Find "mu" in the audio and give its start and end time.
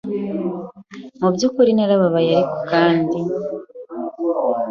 1.21-1.29